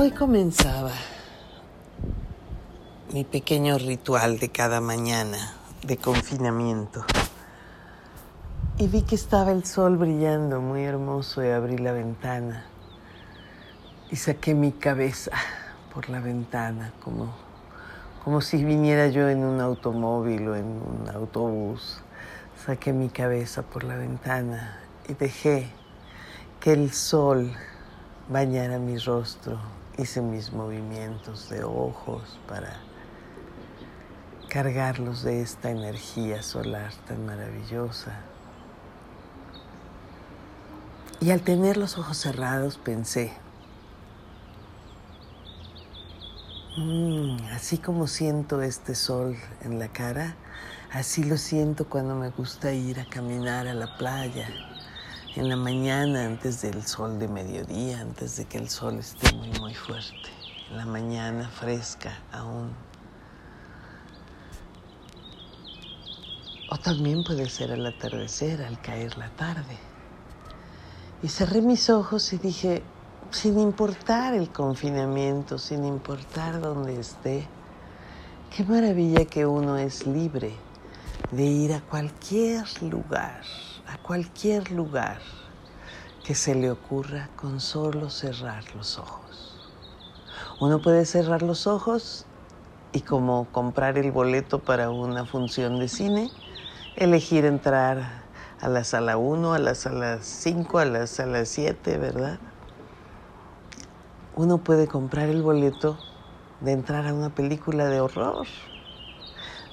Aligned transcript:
Hoy 0.00 0.12
comenzaba 0.12 0.92
mi 3.12 3.24
pequeño 3.24 3.78
ritual 3.78 4.38
de 4.38 4.48
cada 4.48 4.80
mañana 4.80 5.54
de 5.82 5.96
confinamiento. 5.96 7.04
Y 8.76 8.86
vi 8.86 9.02
que 9.02 9.16
estaba 9.16 9.50
el 9.50 9.64
sol 9.64 9.96
brillando 9.96 10.60
muy 10.60 10.84
hermoso 10.84 11.44
y 11.44 11.48
abrí 11.48 11.78
la 11.78 11.90
ventana. 11.90 12.64
Y 14.08 14.14
saqué 14.14 14.54
mi 14.54 14.70
cabeza 14.70 15.32
por 15.92 16.08
la 16.10 16.20
ventana 16.20 16.92
como, 17.02 17.34
como 18.22 18.40
si 18.40 18.64
viniera 18.64 19.08
yo 19.08 19.28
en 19.28 19.42
un 19.42 19.60
automóvil 19.60 20.46
o 20.46 20.54
en 20.54 20.66
un 20.66 21.10
autobús. 21.12 21.98
Saqué 22.64 22.92
mi 22.92 23.08
cabeza 23.08 23.62
por 23.62 23.82
la 23.82 23.96
ventana 23.96 24.78
y 25.08 25.14
dejé 25.14 25.68
que 26.60 26.72
el 26.72 26.92
sol 26.92 27.50
bañara 28.28 28.78
mi 28.78 28.96
rostro 28.96 29.58
hice 29.98 30.22
mis 30.22 30.52
movimientos 30.52 31.50
de 31.50 31.64
ojos 31.64 32.38
para 32.46 32.76
cargarlos 34.48 35.24
de 35.24 35.42
esta 35.42 35.70
energía 35.70 36.42
solar 36.42 36.92
tan 37.06 37.26
maravillosa. 37.26 38.20
Y 41.20 41.32
al 41.32 41.40
tener 41.40 41.76
los 41.76 41.98
ojos 41.98 42.16
cerrados 42.16 42.78
pensé, 42.78 43.32
mm, 46.76 47.38
así 47.52 47.78
como 47.78 48.06
siento 48.06 48.62
este 48.62 48.94
sol 48.94 49.36
en 49.62 49.80
la 49.80 49.88
cara, 49.88 50.36
así 50.92 51.24
lo 51.24 51.36
siento 51.36 51.88
cuando 51.88 52.14
me 52.14 52.30
gusta 52.30 52.72
ir 52.72 53.00
a 53.00 53.04
caminar 53.04 53.66
a 53.66 53.74
la 53.74 53.98
playa 53.98 54.48
en 55.36 55.48
la 55.48 55.56
mañana 55.56 56.24
antes 56.24 56.62
del 56.62 56.82
sol 56.84 57.18
de 57.18 57.28
mediodía, 57.28 58.00
antes 58.00 58.36
de 58.36 58.46
que 58.46 58.58
el 58.58 58.68
sol 58.68 58.98
esté 58.98 59.32
muy 59.34 59.50
muy 59.60 59.74
fuerte, 59.74 60.30
en 60.70 60.76
la 60.76 60.86
mañana 60.86 61.48
fresca 61.48 62.18
aún. 62.32 62.72
O 66.70 66.78
también 66.78 67.24
puede 67.24 67.48
ser 67.48 67.72
al 67.72 67.86
atardecer, 67.86 68.62
al 68.62 68.80
caer 68.80 69.16
la 69.16 69.30
tarde. 69.30 69.78
Y 71.22 71.28
cerré 71.28 71.62
mis 71.62 71.88
ojos 71.90 72.32
y 72.32 72.38
dije, 72.38 72.82
sin 73.30 73.58
importar 73.58 74.34
el 74.34 74.50
confinamiento, 74.50 75.58
sin 75.58 75.84
importar 75.84 76.60
dónde 76.60 76.98
esté, 76.98 77.46
qué 78.54 78.64
maravilla 78.64 79.24
que 79.24 79.46
uno 79.46 79.76
es 79.76 80.06
libre 80.06 80.54
de 81.32 81.44
ir 81.44 81.74
a 81.74 81.80
cualquier 81.80 82.64
lugar 82.82 83.42
a 83.88 83.96
cualquier 83.98 84.70
lugar 84.70 85.18
que 86.22 86.34
se 86.34 86.54
le 86.54 86.70
ocurra 86.70 87.30
con 87.36 87.58
solo 87.58 88.10
cerrar 88.10 88.64
los 88.74 88.98
ojos. 88.98 89.56
Uno 90.60 90.80
puede 90.80 91.06
cerrar 91.06 91.42
los 91.42 91.66
ojos 91.66 92.26
y 92.92 93.00
como 93.00 93.46
comprar 93.50 93.96
el 93.96 94.12
boleto 94.12 94.58
para 94.58 94.90
una 94.90 95.24
función 95.24 95.78
de 95.78 95.88
cine, 95.88 96.30
elegir 96.96 97.46
entrar 97.46 98.24
a 98.60 98.68
la 98.68 98.84
sala 98.84 99.16
1, 99.16 99.54
a 99.54 99.58
la 99.58 99.74
sala 99.74 100.18
5, 100.20 100.78
a 100.78 100.84
la 100.84 101.06
sala 101.06 101.46
7, 101.46 101.96
¿verdad? 101.96 102.38
Uno 104.36 104.58
puede 104.58 104.86
comprar 104.86 105.28
el 105.30 105.42
boleto 105.42 105.96
de 106.60 106.72
entrar 106.72 107.06
a 107.06 107.14
una 107.14 107.30
película 107.30 107.86
de 107.86 108.00
horror 108.00 108.46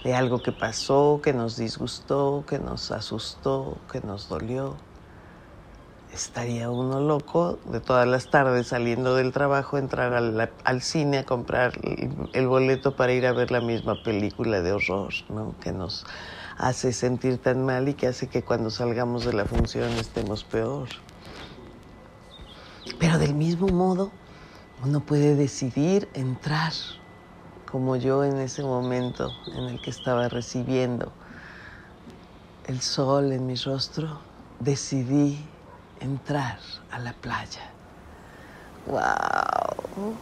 de 0.06 0.14
algo 0.14 0.44
que 0.44 0.52
pasó, 0.52 1.20
que 1.24 1.34
nos 1.34 1.58
disgustó, 1.58 2.44
que 2.48 2.60
nos 2.60 2.92
asustó, 2.92 3.80
que 3.92 4.02
nos 4.02 4.30
dolió. 4.30 4.76
Estaría 6.14 6.70
uno 6.70 7.00
loco 7.00 7.58
de 7.72 7.80
todas 7.80 8.08
las 8.08 8.30
tardes 8.30 8.68
saliendo 8.68 9.16
del 9.16 9.32
trabajo, 9.32 9.80
entrar 9.80 10.14
al, 10.14 10.82
cine 10.84 11.18
a 11.18 11.26
comprar 11.26 11.80
el, 12.34 12.48
boleto 12.48 12.96
para 12.96 13.14
ir 13.14 13.26
a 13.26 13.34
ver 13.34 13.50
la 13.50 13.62
misma 13.62 14.04
película 14.04 14.62
de 14.62 14.74
horror, 14.74 15.12
¿no? 15.30 15.56
Que 15.60 15.72
nos 15.72 16.06
hace 16.60 16.94
sentir 16.94 17.40
tan 17.40 17.66
mal 17.66 17.90
y 17.90 17.96
que 17.96 18.06
hace 18.06 18.28
que 18.28 18.44
cuando 18.44 18.70
salgamos 18.70 19.26
de 19.26 19.34
la 19.34 19.46
función 19.46 19.90
estemos 19.94 20.44
peor. 20.44 20.88
Pero 23.00 23.18
del 23.18 23.34
mismo 23.34 23.70
modo, 23.70 24.12
uno 24.84 25.00
puede 25.00 25.34
decidir 25.34 26.08
entrar 26.14 26.74
como 27.76 27.98
yo 27.98 28.24
en 28.24 28.40
ese 28.40 28.64
momento 28.64 29.34
en 29.54 29.66
el 29.66 29.82
que 29.82 29.90
estaba 29.90 30.30
recibiendo 30.30 31.12
el 32.68 32.80
sol 32.80 33.34
en 33.34 33.46
mi 33.46 33.56
rostro, 33.56 34.18
decidí 34.62 35.38
entrar 36.00 36.58
a 36.90 37.00
la 37.00 37.12
playa. 37.12 37.70
¡Wow! 38.88 40.14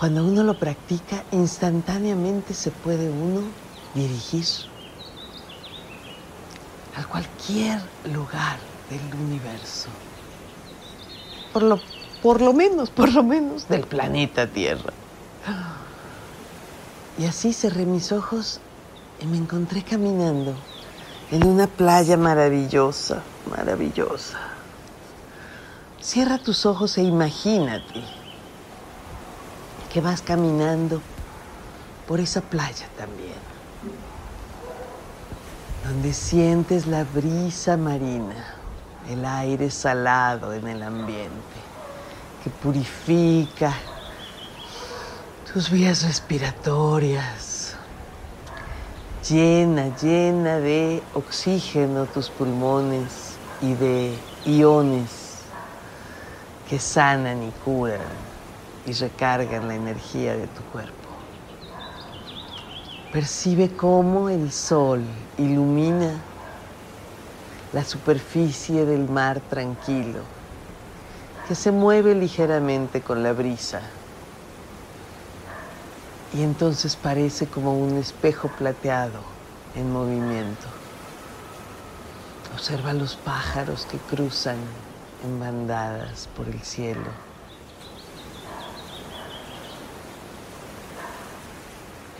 Cuando 0.00 0.24
uno 0.24 0.42
lo 0.42 0.58
practica, 0.58 1.22
instantáneamente 1.32 2.54
se 2.54 2.70
puede 2.70 3.10
uno 3.10 3.42
dirigir 3.94 4.46
a 6.96 7.04
cualquier 7.04 7.78
lugar 8.10 8.56
del 8.88 9.20
universo. 9.20 9.90
Por 11.52 11.62
lo, 11.62 11.78
por 12.22 12.40
lo 12.40 12.54
menos, 12.54 12.88
por 12.88 13.12
lo 13.12 13.22
menos 13.22 13.68
del 13.68 13.82
planeta 13.82 14.46
Tierra. 14.46 14.94
Y 17.18 17.26
así 17.26 17.52
cerré 17.52 17.84
mis 17.84 18.12
ojos 18.12 18.60
y 19.20 19.26
me 19.26 19.36
encontré 19.36 19.82
caminando 19.82 20.54
en 21.30 21.46
una 21.46 21.66
playa 21.66 22.16
maravillosa, 22.16 23.22
maravillosa. 23.50 24.38
Cierra 26.00 26.38
tus 26.38 26.66
ojos 26.66 26.98
e 26.98 27.02
imagínate 27.02 28.02
que 29.92 30.00
vas 30.00 30.22
caminando 30.22 31.00
por 32.08 32.18
esa 32.18 32.40
playa 32.40 32.88
también, 32.96 33.38
donde 35.84 36.12
sientes 36.12 36.86
la 36.86 37.04
brisa 37.04 37.76
marina, 37.76 38.56
el 39.08 39.24
aire 39.24 39.70
salado 39.70 40.52
en 40.54 40.66
el 40.66 40.82
ambiente, 40.82 41.60
que 42.42 42.50
purifica 42.50 43.72
tus 45.52 45.70
vías 45.70 46.02
respiratorias. 46.02 47.74
Llena, 49.28 49.94
llena 49.98 50.58
de 50.58 51.02
oxígeno 51.12 52.06
tus 52.06 52.30
pulmones 52.30 53.34
y 53.60 53.74
de 53.74 54.16
iones 54.46 55.42
que 56.70 56.78
sanan 56.78 57.42
y 57.42 57.50
curan 57.66 58.00
y 58.86 58.92
recargan 58.94 59.68
la 59.68 59.74
energía 59.74 60.34
de 60.36 60.46
tu 60.46 60.62
cuerpo. 60.72 60.94
Percibe 63.12 63.68
cómo 63.76 64.30
el 64.30 64.50
sol 64.50 65.02
ilumina 65.36 66.14
la 67.74 67.84
superficie 67.84 68.86
del 68.86 69.06
mar 69.06 69.42
tranquilo, 69.50 70.20
que 71.46 71.54
se 71.54 71.72
mueve 71.72 72.14
ligeramente 72.14 73.02
con 73.02 73.22
la 73.22 73.34
brisa 73.34 73.82
y 76.34 76.42
entonces 76.42 76.96
parece 76.96 77.46
como 77.46 77.76
un 77.76 77.98
espejo 77.98 78.48
plateado 78.48 79.20
en 79.76 79.92
movimiento. 79.92 80.66
Observa 82.54 82.92
los 82.94 83.16
pájaros 83.16 83.86
que 83.86 83.98
cruzan 83.98 84.56
en 85.24 85.38
bandadas 85.38 86.28
por 86.34 86.48
el 86.48 86.60
cielo. 86.62 87.10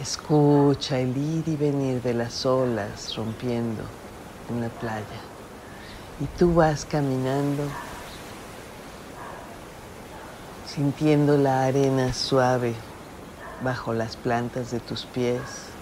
Escucha 0.00 0.98
el 0.98 1.16
ir 1.16 1.48
y 1.48 1.56
venir 1.56 2.02
de 2.02 2.12
las 2.12 2.44
olas 2.44 3.14
rompiendo 3.16 3.82
en 4.50 4.60
la 4.60 4.68
playa. 4.68 5.20
Y 6.20 6.26
tú 6.38 6.54
vas 6.54 6.84
caminando 6.84 7.64
sintiendo 10.66 11.36
la 11.36 11.64
arena 11.64 12.12
suave 12.14 12.74
bajo 13.62 13.94
las 13.94 14.16
plantas 14.16 14.70
de 14.70 14.80
tus 14.80 15.06
pies 15.06 15.78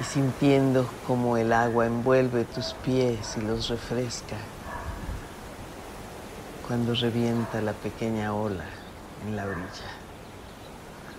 y 0.00 0.04
sintiendo 0.04 0.88
como 1.06 1.36
el 1.36 1.52
agua 1.52 1.86
envuelve 1.86 2.44
tus 2.44 2.74
pies 2.84 3.36
y 3.36 3.42
los 3.42 3.68
refresca. 3.68 4.36
cuando 6.66 6.94
revienta 6.94 7.60
la 7.60 7.74
pequeña 7.74 8.32
ola 8.34 8.64
en 9.26 9.36
la 9.36 9.44
orilla. 9.44 9.90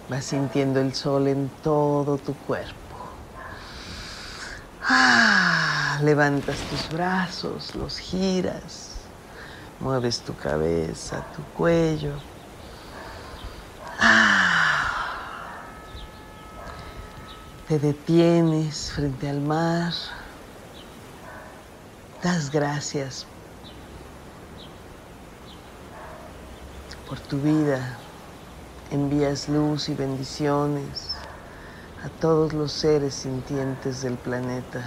Vas 0.10 0.26
sintiendo 0.26 0.80
el 0.80 0.94
sol 0.96 1.28
en 1.28 1.50
todo 1.62 2.18
tu 2.18 2.34
cuerpo. 2.34 2.98
Ah, 4.82 6.00
levantas 6.02 6.58
tus 6.70 6.90
brazos, 6.90 7.76
los 7.76 8.00
giras, 8.00 8.98
mueves 9.80 10.22
tu 10.24 10.36
cabeza, 10.36 11.22
tu 11.36 11.44
cuello. 11.54 12.33
Te 17.68 17.80
detienes 17.80 18.92
frente 18.92 19.30
al 19.30 19.40
mar. 19.40 19.94
Das 22.22 22.52
gracias 22.52 23.26
por 27.08 27.20
tu 27.20 27.40
vida. 27.40 27.98
Envías 28.92 29.48
luz 29.48 29.88
y 29.88 29.94
bendiciones 29.94 31.12
a 32.04 32.10
todos 32.10 32.52
los 32.54 32.74
seres 32.74 33.14
sintientes 33.14 34.02
del 34.02 34.16
planeta. 34.16 34.84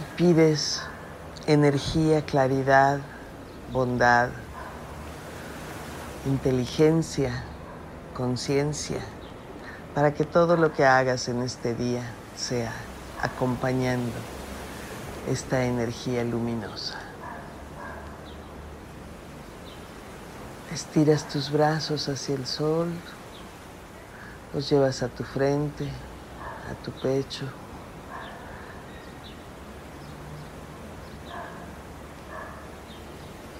Y 0.00 0.16
pides 0.16 0.82
energía, 1.46 2.24
claridad, 2.24 3.00
bondad, 3.72 4.30
inteligencia, 6.26 7.42
conciencia, 8.14 9.00
para 9.94 10.12
que 10.12 10.24
todo 10.24 10.56
lo 10.56 10.72
que 10.72 10.84
hagas 10.84 11.28
en 11.28 11.42
este 11.42 11.74
día 11.74 12.02
sea 12.36 12.72
acompañando 13.22 14.12
esta 15.28 15.64
energía 15.64 16.24
luminosa. 16.24 16.98
Estiras 20.72 21.28
tus 21.28 21.50
brazos 21.50 22.08
hacia 22.08 22.34
el 22.34 22.46
sol. 22.46 22.88
Los 24.52 24.68
llevas 24.68 25.02
a 25.04 25.08
tu 25.08 25.22
frente, 25.22 25.88
a 26.68 26.74
tu 26.84 26.90
pecho. 26.90 27.46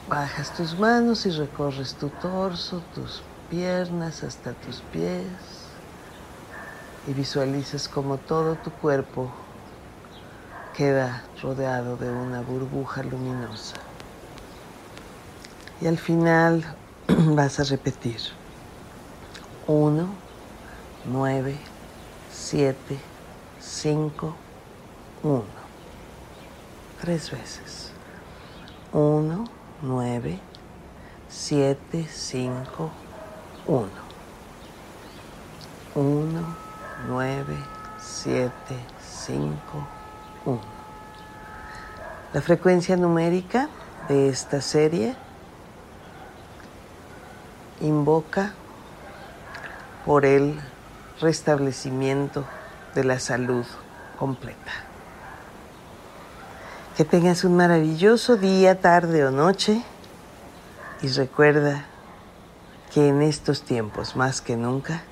Bajas 0.09 0.53
tus 0.55 0.79
manos 0.79 1.25
y 1.27 1.31
recorres 1.31 1.95
tu 1.95 2.09
torso, 2.09 2.83
tus 2.95 3.23
piernas 3.49 4.25
hasta 4.25 4.53
tus 4.53 4.81
pies 4.93 5.64
y 7.07 7.13
visualizas 7.13 7.89
como 7.89 8.17
todo 8.17 8.57
tu 8.57 8.71
cuerpo 8.71 9.31
queda 10.75 11.25
rodeado 11.43 11.97
de 11.97 12.11
una 12.11 12.41
burbuja 12.41 13.03
luminosa. 13.03 13.77
Y 15.81 15.87
al 15.87 15.99
final 15.99 16.65
vas 17.09 17.61
a 17.61 17.65
repetir. 17.65 18.19
Uno, 19.67 20.09
9, 21.05 21.57
7, 22.33 22.99
5, 23.61 24.35
1. 25.23 25.45
Tres 27.01 27.31
veces. 27.31 27.91
1, 28.93 29.45
9, 29.83 30.41
7, 31.29 32.09
5, 32.11 32.91
1. 33.67 33.89
1, 35.95 36.64
9, 37.09 37.57
7, 37.99 38.53
5, 39.27 39.55
1. 40.47 40.61
La 42.33 42.41
frecuencia 42.41 42.97
numérica 42.97 43.69
de 44.09 44.29
esta 44.29 44.61
serie 44.61 45.15
invoca 47.81 48.53
por 50.05 50.25
el 50.25 50.61
restablecimiento 51.21 52.45
de 52.95 53.05
la 53.05 53.19
salud 53.19 53.65
completa. 54.19 54.73
Que 56.97 57.05
tengas 57.05 57.45
un 57.45 57.57
maravilloso 57.57 58.37
día, 58.37 58.81
tarde 58.81 59.25
o 59.25 59.31
noche 59.31 59.83
y 61.03 61.09
recuerda 61.09 61.85
que 62.93 63.09
en 63.09 63.23
estos 63.23 63.63
tiempos 63.63 64.17
más 64.17 64.41
que 64.41 64.57
nunca 64.57 65.03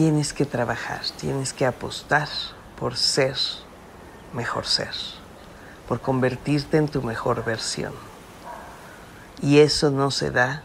tienes 0.00 0.32
que 0.32 0.46
trabajar, 0.46 1.02
tienes 1.18 1.52
que 1.52 1.66
apostar 1.66 2.26
por 2.78 2.96
ser 2.96 3.36
mejor 4.32 4.64
ser, 4.64 4.94
por 5.86 6.00
convertirte 6.00 6.78
en 6.78 6.88
tu 6.88 7.02
mejor 7.02 7.44
versión. 7.44 7.92
Y 9.42 9.58
eso 9.58 9.90
no 9.90 10.10
se 10.10 10.30
da 10.30 10.62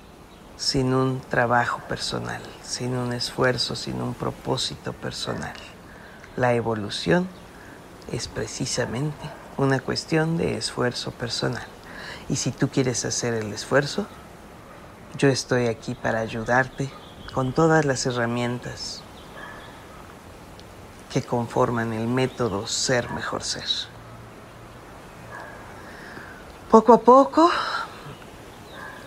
sin 0.56 0.94
un 0.94 1.20
trabajo 1.20 1.82
personal, 1.90 2.42
sin 2.64 2.96
un 2.96 3.12
esfuerzo, 3.12 3.76
sin 3.76 4.02
un 4.02 4.14
propósito 4.14 4.94
personal. 4.94 5.58
La 6.38 6.54
evolución 6.54 7.28
es 8.14 8.30
precisamente 8.30 9.30
una 9.58 9.82
cuestión 9.82 10.38
de 10.38 10.56
esfuerzo 10.56 11.12
personal. 11.12 11.68
Y 12.30 12.38
si 12.38 12.52
tú 12.52 12.70
quieres 12.70 13.04
hacer 13.04 13.34
el 13.34 13.52
esfuerzo, 13.52 14.08
yo 15.18 15.28
estoy 15.28 15.68
aquí 15.68 15.94
para 15.94 16.22
ayudarte 16.22 16.90
con 17.34 17.52
todas 17.52 17.84
las 17.84 18.06
herramientas 18.06 19.02
que 21.16 21.24
conforman 21.24 21.94
el 21.94 22.08
método 22.08 22.68
ser 22.68 23.10
mejor 23.12 23.42
ser. 23.42 23.64
Poco 26.70 26.92
a 26.92 27.00
poco 27.00 27.50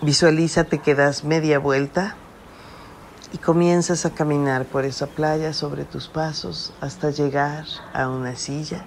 Visualízate 0.01 0.79
que 0.79 0.95
das 0.95 1.23
media 1.23 1.59
vuelta 1.59 2.15
y 3.31 3.37
comienzas 3.37 4.07
a 4.07 4.09
caminar 4.09 4.65
por 4.65 4.85
esa 4.85 5.05
playa 5.05 5.53
sobre 5.53 5.85
tus 5.85 6.07
pasos 6.07 6.73
hasta 6.81 7.11
llegar 7.11 7.65
a 7.93 8.09
una 8.09 8.35
silla 8.35 8.85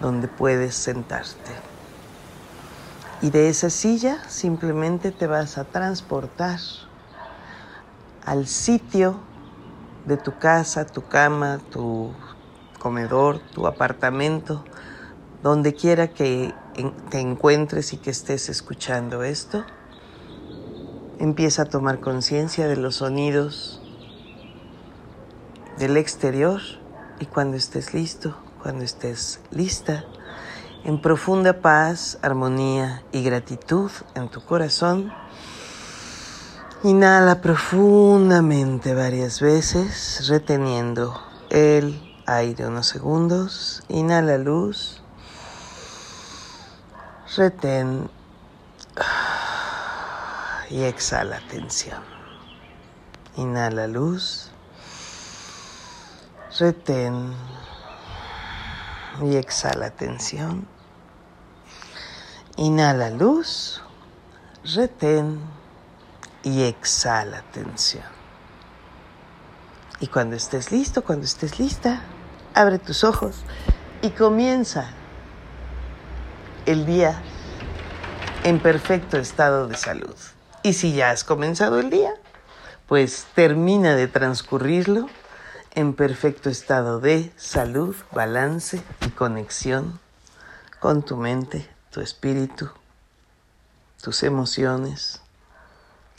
donde 0.00 0.28
puedes 0.28 0.76
sentarte. 0.76 1.50
Y 3.22 3.30
de 3.30 3.48
esa 3.48 3.70
silla 3.70 4.22
simplemente 4.28 5.10
te 5.10 5.26
vas 5.26 5.58
a 5.58 5.64
transportar 5.64 6.60
al 8.24 8.46
sitio 8.46 9.18
de 10.04 10.16
tu 10.16 10.38
casa, 10.38 10.86
tu 10.86 11.06
cama, 11.06 11.58
tu 11.70 12.12
comedor, 12.78 13.40
tu 13.54 13.66
apartamento, 13.66 14.64
donde 15.42 15.74
quiera 15.74 16.08
que 16.08 16.54
te 17.10 17.20
encuentres 17.20 17.92
y 17.92 17.98
que 17.98 18.10
estés 18.10 18.48
escuchando 18.48 19.22
esto 19.22 19.64
Empieza 21.20 21.62
a 21.62 21.64
tomar 21.66 22.00
conciencia 22.00 22.66
de 22.66 22.76
los 22.76 22.96
sonidos 22.96 23.82
del 25.76 25.98
exterior 25.98 26.62
y 27.18 27.26
cuando 27.26 27.58
estés 27.58 27.92
listo, 27.92 28.38
cuando 28.62 28.84
estés 28.84 29.42
lista, 29.50 30.06
en 30.82 30.98
profunda 31.02 31.60
paz, 31.60 32.18
armonía 32.22 33.02
y 33.12 33.22
gratitud 33.22 33.90
en 34.14 34.30
tu 34.30 34.42
corazón, 34.42 35.12
inhala 36.82 37.42
profundamente 37.42 38.94
varias 38.94 39.40
veces, 39.40 40.26
reteniendo 40.28 41.20
el 41.50 42.00
aire 42.26 42.66
unos 42.66 42.86
segundos, 42.86 43.82
inhala 43.88 44.38
luz, 44.38 45.02
retén. 47.36 48.10
Y 50.70 50.84
exhala 50.84 51.40
tensión. 51.50 52.02
Inhala 53.36 53.88
luz, 53.88 54.50
retén. 56.58 57.34
Y 59.20 59.34
exhala 59.34 59.90
tensión. 59.90 60.68
Inhala 62.56 63.10
luz, 63.10 63.82
retén 64.62 65.59
y 66.42 66.64
exhala 66.64 67.42
tensión. 67.52 68.04
Y 70.00 70.06
cuando 70.06 70.36
estés 70.36 70.72
listo, 70.72 71.02
cuando 71.02 71.26
estés 71.26 71.58
lista, 71.58 72.02
abre 72.54 72.78
tus 72.78 73.04
ojos 73.04 73.42
y 74.02 74.10
comienza 74.10 74.90
el 76.66 76.86
día 76.86 77.20
en 78.44 78.60
perfecto 78.60 79.18
estado 79.18 79.68
de 79.68 79.76
salud. 79.76 80.14
Y 80.62 80.72
si 80.72 80.94
ya 80.94 81.10
has 81.10 81.24
comenzado 81.24 81.80
el 81.80 81.90
día, 81.90 82.14
pues 82.86 83.26
termina 83.34 83.94
de 83.94 84.08
transcurrirlo 84.08 85.08
en 85.74 85.94
perfecto 85.94 86.50
estado 86.50 87.00
de 87.00 87.32
salud, 87.36 87.94
balance 88.12 88.82
y 89.06 89.10
conexión 89.10 90.00
con 90.80 91.02
tu 91.02 91.16
mente, 91.16 91.68
tu 91.90 92.00
espíritu, 92.00 92.70
tus 94.02 94.22
emociones, 94.22 95.20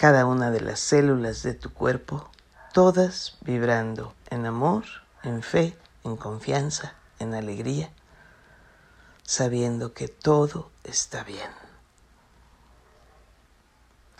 cada 0.01 0.25
una 0.25 0.50
de 0.50 0.62
las 0.62 0.79
células 0.79 1.43
de 1.43 1.53
tu 1.53 1.72
cuerpo, 1.72 2.27
todas 2.74 3.38
vibrando 3.41 4.15
en 4.31 4.48
amor, 4.48 4.84
en 5.22 5.43
fe, 5.43 5.77
en 6.03 6.17
confianza, 6.17 6.96
en 7.20 7.36
alegría, 7.36 7.91
sabiendo 9.22 9.93
que 9.93 10.08
todo 10.08 10.72
está 10.84 11.24
bien. 11.24 11.51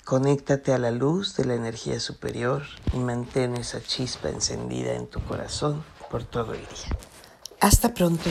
Conéctate 0.06 0.72
a 0.72 0.78
la 0.78 0.92
luz 0.92 1.36
de 1.36 1.46
la 1.46 1.56
energía 1.56 2.00
superior 2.00 2.62
y 2.94 2.98
mantén 2.98 3.56
esa 3.56 3.82
chispa 3.82 4.30
encendida 4.30 4.94
en 4.94 5.08
tu 5.08 5.20
corazón 5.24 5.84
por 6.12 6.24
todo 6.24 6.54
el 6.54 6.60
día. 6.60 6.96
Hasta 7.60 7.92
pronto. 7.92 8.30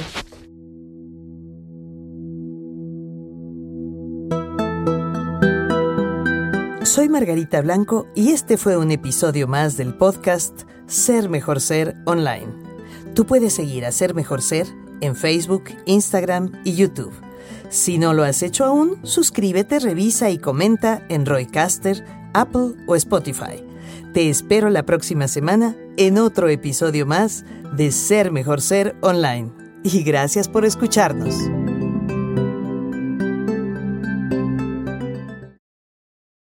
Margarita 7.21 7.61
Blanco 7.61 8.07
y 8.15 8.31
este 8.31 8.57
fue 8.57 8.79
un 8.79 8.91
episodio 8.91 9.47
más 9.47 9.77
del 9.77 9.93
podcast 9.93 10.63
Ser 10.87 11.29
Mejor 11.29 11.61
Ser 11.61 11.95
Online. 12.07 12.47
Tú 13.15 13.27
puedes 13.27 13.53
seguir 13.53 13.85
a 13.85 13.93
Ser 13.93 14.15
Mejor 14.15 14.41
Ser 14.41 14.67
en 15.03 15.15
Facebook, 15.15 15.65
Instagram 15.85 16.51
y 16.65 16.77
YouTube. 16.77 17.13
Si 17.69 17.99
no 17.99 18.15
lo 18.15 18.25
has 18.25 18.43
hecho 18.43 18.65
aún, 18.65 18.99
suscríbete, 19.03 19.81
revisa 19.81 20.31
y 20.31 20.39
comenta 20.39 21.05
en 21.11 21.27
Roycaster, 21.27 22.07
Apple 22.33 22.73
o 22.87 22.97
Spotify. 22.97 23.63
Te 24.15 24.31
espero 24.31 24.71
la 24.71 24.87
próxima 24.87 25.29
semana 25.29 25.77
en 25.99 26.17
otro 26.17 26.49
episodio 26.49 27.05
más 27.05 27.45
de 27.77 27.93
Ser 27.93 28.33
Mejor 28.33 28.63
Ser 28.63 28.97
Online. 29.03 29.51
Y 29.83 30.05
gracias 30.05 30.49
por 30.49 30.65
escucharnos. 30.65 31.50